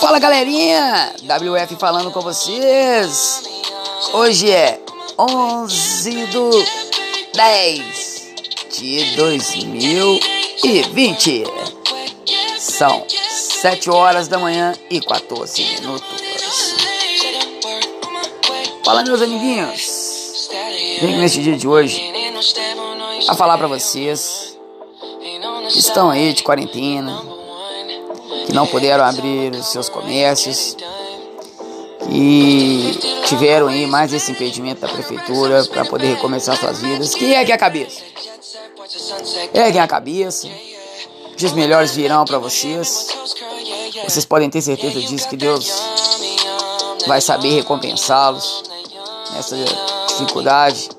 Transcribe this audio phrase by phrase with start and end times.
[0.00, 3.42] Fala galerinha, WF falando com vocês.
[4.14, 4.80] Hoje é
[5.18, 6.50] 11 do
[7.34, 8.32] 10
[8.78, 11.44] de 2020.
[12.58, 16.22] São 7 horas da manhã e 14 minutos.
[18.82, 20.48] Fala meus amiguinhos.
[21.02, 22.10] Vem neste dia de hoje
[23.28, 24.58] a falar para vocês
[25.70, 27.22] que estão aí de quarentena,
[28.46, 30.76] que não puderam abrir os seus comércios,
[32.08, 37.14] que tiveram aí mais esse impedimento da prefeitura para poder recomeçar suas vidas.
[37.14, 38.00] Quem que é a cabeça?
[39.54, 40.48] É a cabeça.
[41.36, 43.08] Dias melhores virão para vocês.
[44.04, 45.70] Vocês podem ter certeza disso que Deus
[47.06, 48.64] vai saber recompensá-los
[49.32, 49.56] nessa
[50.08, 50.90] dificuldade,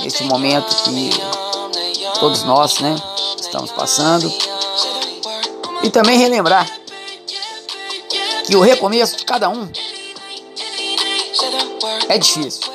[0.00, 1.10] nesse momento que
[2.18, 2.96] todos nós, né,
[3.40, 4.32] estamos passando.
[5.86, 6.68] E também relembrar
[8.44, 9.70] que o recomeço de cada um
[12.08, 12.72] é difícil.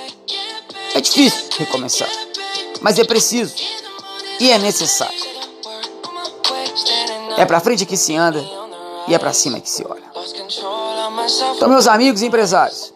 [0.94, 2.10] É difícil recomeçar,
[2.80, 3.54] mas é preciso
[4.40, 5.20] e é necessário.
[7.38, 8.42] É pra frente que se anda
[9.10, 10.04] e é pra cima que se olha.
[11.56, 12.94] Então, meus amigos empresários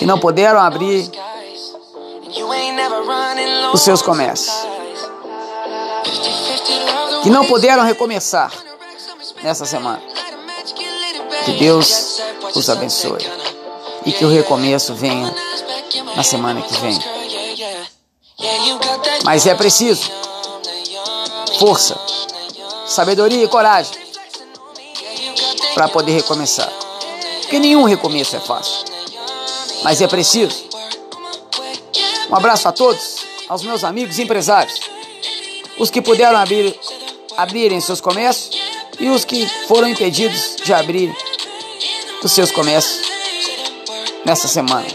[0.00, 1.08] que não puderam abrir
[3.72, 4.52] os seus comércios,
[7.22, 8.52] que não puderam recomeçar
[9.44, 10.02] nessa semana.
[11.44, 12.18] Que Deus
[12.54, 13.20] os abençoe
[14.06, 15.32] e que o recomeço venha
[16.16, 16.98] na semana que vem.
[19.22, 20.10] Mas é preciso
[21.58, 21.96] força,
[22.86, 23.92] sabedoria e coragem
[25.74, 26.72] para poder recomeçar.
[27.42, 28.86] Porque nenhum recomeço é fácil.
[29.82, 30.64] Mas é preciso.
[32.30, 34.80] Um abraço a todos, aos meus amigos empresários,
[35.78, 36.74] os que puderam abrir
[37.36, 38.63] abrirem seus comércios
[38.98, 41.14] e os que foram impedidos de abrir
[42.22, 43.06] os seus comércios
[44.24, 44.86] nessa semana.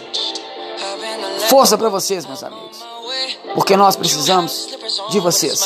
[1.49, 2.79] Força para vocês, meus amigos,
[3.53, 4.67] porque nós precisamos
[5.09, 5.61] de vocês.